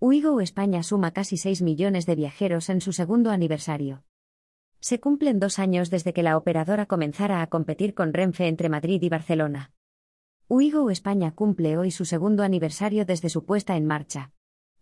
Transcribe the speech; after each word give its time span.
Uigo 0.00 0.40
España 0.40 0.84
suma 0.84 1.10
casi 1.10 1.36
6 1.36 1.60
millones 1.60 2.06
de 2.06 2.14
viajeros 2.14 2.68
en 2.68 2.80
su 2.80 2.92
segundo 2.92 3.32
aniversario. 3.32 4.04
Se 4.78 5.00
cumplen 5.00 5.40
dos 5.40 5.58
años 5.58 5.90
desde 5.90 6.12
que 6.12 6.22
la 6.22 6.36
operadora 6.36 6.86
comenzara 6.86 7.42
a 7.42 7.48
competir 7.48 7.94
con 7.94 8.14
Renfe 8.14 8.46
entre 8.46 8.68
Madrid 8.68 9.02
y 9.02 9.08
Barcelona. 9.08 9.72
Uigo 10.46 10.88
España 10.90 11.32
cumple 11.34 11.76
hoy 11.76 11.90
su 11.90 12.04
segundo 12.04 12.44
aniversario 12.44 13.06
desde 13.06 13.28
su 13.28 13.44
puesta 13.44 13.76
en 13.76 13.86
marcha. 13.86 14.30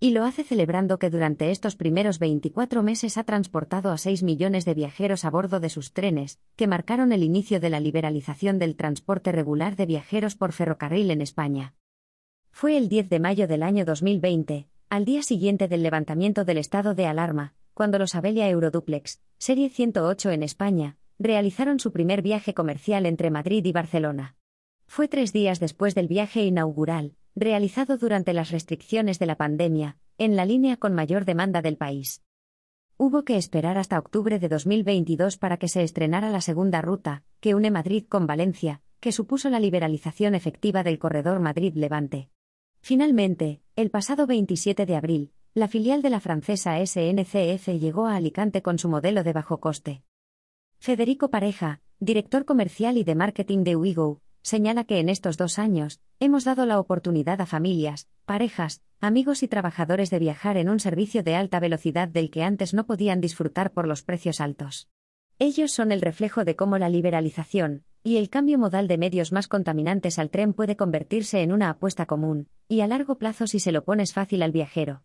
Y 0.00 0.10
lo 0.10 0.24
hace 0.24 0.42
celebrando 0.42 0.98
que 0.98 1.10
durante 1.10 1.52
estos 1.52 1.76
primeros 1.76 2.18
24 2.18 2.82
meses 2.82 3.16
ha 3.16 3.22
transportado 3.22 3.92
a 3.92 3.98
6 3.98 4.24
millones 4.24 4.64
de 4.64 4.74
viajeros 4.74 5.24
a 5.24 5.30
bordo 5.30 5.60
de 5.60 5.70
sus 5.70 5.92
trenes, 5.92 6.40
que 6.56 6.66
marcaron 6.66 7.12
el 7.12 7.22
inicio 7.22 7.60
de 7.60 7.70
la 7.70 7.78
liberalización 7.78 8.58
del 8.58 8.74
transporte 8.74 9.30
regular 9.30 9.76
de 9.76 9.86
viajeros 9.86 10.34
por 10.34 10.50
ferrocarril 10.50 11.12
en 11.12 11.20
España. 11.20 11.76
Fue 12.50 12.76
el 12.76 12.88
10 12.88 13.08
de 13.10 13.20
mayo 13.20 13.46
del 13.46 13.62
año 13.62 13.84
2020, 13.84 14.68
al 14.94 15.04
día 15.04 15.24
siguiente 15.24 15.66
del 15.66 15.82
levantamiento 15.82 16.44
del 16.44 16.56
estado 16.56 16.94
de 16.94 17.06
alarma, 17.06 17.52
cuando 17.74 17.98
los 17.98 18.14
Abelia 18.14 18.48
Euroduplex, 18.48 19.20
serie 19.38 19.68
108 19.68 20.30
en 20.30 20.44
España, 20.44 20.98
realizaron 21.18 21.80
su 21.80 21.90
primer 21.90 22.22
viaje 22.22 22.54
comercial 22.54 23.04
entre 23.04 23.28
Madrid 23.28 23.64
y 23.64 23.72
Barcelona. 23.72 24.36
Fue 24.86 25.08
tres 25.08 25.32
días 25.32 25.58
después 25.58 25.96
del 25.96 26.06
viaje 26.06 26.44
inaugural, 26.44 27.16
realizado 27.34 27.98
durante 27.98 28.32
las 28.32 28.52
restricciones 28.52 29.18
de 29.18 29.26
la 29.26 29.34
pandemia, 29.34 29.96
en 30.16 30.36
la 30.36 30.44
línea 30.44 30.76
con 30.76 30.94
mayor 30.94 31.24
demanda 31.24 31.60
del 31.60 31.76
país. 31.76 32.22
Hubo 32.96 33.24
que 33.24 33.36
esperar 33.36 33.78
hasta 33.78 33.98
octubre 33.98 34.38
de 34.38 34.48
2022 34.48 35.38
para 35.38 35.56
que 35.56 35.66
se 35.66 35.82
estrenara 35.82 36.30
la 36.30 36.40
segunda 36.40 36.82
ruta, 36.82 37.24
que 37.40 37.56
une 37.56 37.72
Madrid 37.72 38.04
con 38.08 38.28
Valencia, 38.28 38.80
que 39.00 39.10
supuso 39.10 39.50
la 39.50 39.58
liberalización 39.58 40.36
efectiva 40.36 40.84
del 40.84 41.00
corredor 41.00 41.40
Madrid-Levante. 41.40 42.30
Finalmente, 42.80 43.63
el 43.76 43.90
pasado 43.90 44.28
27 44.28 44.86
de 44.86 44.94
abril, 44.94 45.32
la 45.52 45.66
filial 45.66 46.00
de 46.00 46.08
la 46.08 46.20
francesa 46.20 46.78
SNCF 46.78 47.70
llegó 47.80 48.06
a 48.06 48.14
Alicante 48.14 48.62
con 48.62 48.78
su 48.78 48.88
modelo 48.88 49.24
de 49.24 49.32
bajo 49.32 49.58
coste. 49.58 50.04
Federico 50.78 51.28
Pareja, 51.28 51.80
director 51.98 52.44
comercial 52.44 52.98
y 52.98 53.02
de 53.02 53.16
marketing 53.16 53.64
de 53.64 53.74
Wigo, 53.74 54.20
señala 54.42 54.84
que 54.84 55.00
en 55.00 55.08
estos 55.08 55.36
dos 55.36 55.58
años, 55.58 56.00
hemos 56.20 56.44
dado 56.44 56.66
la 56.66 56.78
oportunidad 56.78 57.40
a 57.40 57.46
familias, 57.46 58.08
parejas, 58.26 58.80
amigos 59.00 59.42
y 59.42 59.48
trabajadores 59.48 60.08
de 60.10 60.20
viajar 60.20 60.56
en 60.56 60.68
un 60.68 60.78
servicio 60.78 61.24
de 61.24 61.34
alta 61.34 61.58
velocidad 61.58 62.06
del 62.06 62.30
que 62.30 62.44
antes 62.44 62.74
no 62.74 62.86
podían 62.86 63.20
disfrutar 63.20 63.72
por 63.72 63.88
los 63.88 64.04
precios 64.04 64.40
altos. 64.40 64.88
Ellos 65.40 65.72
son 65.72 65.90
el 65.90 66.00
reflejo 66.00 66.44
de 66.44 66.54
cómo 66.54 66.78
la 66.78 66.88
liberalización, 66.88 67.82
y 68.04 68.18
el 68.18 68.30
cambio 68.30 68.56
modal 68.56 68.86
de 68.86 68.98
medios 68.98 69.32
más 69.32 69.48
contaminantes 69.48 70.20
al 70.20 70.30
tren 70.30 70.52
puede 70.52 70.76
convertirse 70.76 71.42
en 71.42 71.50
una 71.50 71.70
apuesta 71.70 72.06
común, 72.06 72.48
y 72.74 72.80
a 72.80 72.86
largo 72.86 73.16
plazo 73.18 73.46
si 73.46 73.60
se 73.60 73.72
lo 73.72 73.84
pones 73.84 74.12
fácil 74.12 74.42
al 74.42 74.52
viajero. 74.52 75.04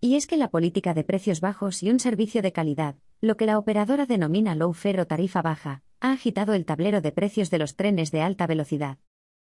Y 0.00 0.14
es 0.14 0.26
que 0.26 0.36
la 0.36 0.48
política 0.48 0.94
de 0.94 1.02
precios 1.02 1.40
bajos 1.40 1.82
y 1.82 1.90
un 1.90 1.98
servicio 1.98 2.40
de 2.40 2.52
calidad, 2.52 2.96
lo 3.20 3.36
que 3.36 3.46
la 3.46 3.58
operadora 3.58 4.06
denomina 4.06 4.54
low 4.54 4.72
fare 4.72 5.02
o 5.02 5.06
tarifa 5.06 5.42
baja, 5.42 5.82
ha 6.00 6.12
agitado 6.12 6.54
el 6.54 6.64
tablero 6.64 7.00
de 7.00 7.10
precios 7.10 7.50
de 7.50 7.58
los 7.58 7.74
trenes 7.76 8.10
de 8.12 8.22
alta 8.22 8.46
velocidad. 8.46 8.98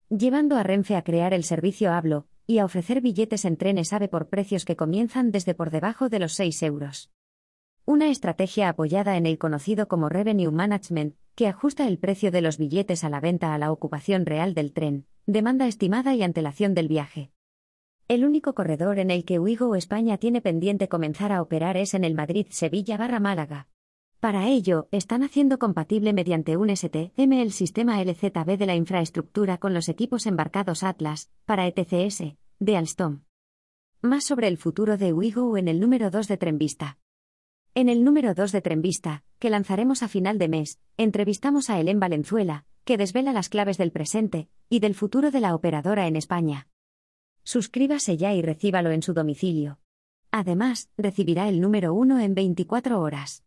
Llevando 0.09 0.57
a 0.57 0.63
Renfe 0.63 0.95
a 0.95 1.03
crear 1.03 1.33
el 1.33 1.43
servicio 1.43 1.91
Hablo, 1.91 2.27
y 2.45 2.59
a 2.59 2.65
ofrecer 2.65 3.01
billetes 3.01 3.45
en 3.45 3.57
trenes 3.57 3.93
AVE 3.93 4.07
por 4.07 4.27
precios 4.27 4.65
que 4.65 4.75
comienzan 4.75 5.31
desde 5.31 5.53
por 5.53 5.69
debajo 5.69 6.09
de 6.09 6.19
los 6.19 6.33
6 6.33 6.63
euros. 6.63 7.11
Una 7.85 8.09
estrategia 8.09 8.69
apoyada 8.69 9.17
en 9.17 9.25
el 9.25 9.37
conocido 9.37 9.87
como 9.87 10.09
Revenue 10.09 10.51
Management, 10.51 11.15
que 11.35 11.47
ajusta 11.47 11.87
el 11.87 11.99
precio 11.99 12.31
de 12.31 12.41
los 12.41 12.57
billetes 12.57 13.03
a 13.03 13.09
la 13.09 13.19
venta 13.19 13.53
a 13.53 13.57
la 13.57 13.71
ocupación 13.71 14.25
real 14.25 14.53
del 14.53 14.73
tren, 14.73 15.05
demanda 15.25 15.67
estimada 15.67 16.15
y 16.15 16.23
antelación 16.23 16.73
del 16.73 16.87
viaje. 16.87 17.31
El 18.09 18.25
único 18.25 18.55
corredor 18.55 18.97
en 18.97 19.11
el 19.11 19.23
que 19.23 19.37
Uigo 19.37 19.75
España 19.75 20.17
tiene 20.17 20.41
pendiente 20.41 20.87
comenzar 20.87 21.31
a 21.31 21.43
operar 21.43 21.77
es 21.77 21.93
en 21.93 22.03
el 22.03 22.15
Madrid-Sevilla 22.15 22.97
barra 22.97 23.19
Málaga. 23.19 23.67
Para 24.19 24.47
ello, 24.47 24.87
están 24.89 25.21
haciendo 25.21 25.59
compatible 25.59 26.11
mediante 26.11 26.57
un 26.57 26.75
STM 26.75 27.33
el 27.33 27.51
sistema 27.51 28.03
LZB 28.03 28.57
de 28.57 28.65
la 28.65 28.73
infraestructura 28.73 29.59
con 29.59 29.75
los 29.75 29.89
equipos 29.89 30.25
embarcados 30.25 30.81
Atlas, 30.81 31.29
para 31.45 31.67
ETCS, 31.67 32.33
de 32.57 32.77
Alstom. 32.77 33.21
Más 34.01 34.25
sobre 34.25 34.47
el 34.47 34.57
futuro 34.57 34.97
de 34.97 35.13
Uigo 35.13 35.55
en 35.55 35.67
el 35.67 35.79
número 35.79 36.09
2 36.09 36.27
de 36.27 36.37
Trenvista. 36.37 36.97
En 37.75 37.89
el 37.89 38.03
número 38.03 38.33
2 38.33 38.51
de 38.51 38.61
Trenvista, 38.61 39.23
que 39.37 39.51
lanzaremos 39.51 40.01
a 40.01 40.07
final 40.07 40.39
de 40.39 40.47
mes, 40.47 40.79
entrevistamos 40.97 41.69
a 41.69 41.79
Helen 41.79 41.99
Valenzuela, 41.99 42.65
que 42.85 42.97
desvela 42.97 43.33
las 43.33 43.49
claves 43.49 43.77
del 43.77 43.91
presente 43.91 44.49
y 44.67 44.79
del 44.79 44.95
futuro 44.95 45.29
de 45.29 45.41
la 45.41 45.53
operadora 45.53 46.07
en 46.07 46.15
España. 46.15 46.68
Suscríbase 47.55 48.15
ya 48.15 48.31
y 48.35 48.43
recíbalo 48.43 48.91
en 48.91 49.01
su 49.01 49.15
domicilio. 49.15 49.79
Además, 50.29 50.91
recibirá 50.97 51.49
el 51.49 51.61
número 51.61 51.95
1 51.95 52.19
en 52.19 52.35
24 52.35 53.01
horas. 53.01 53.37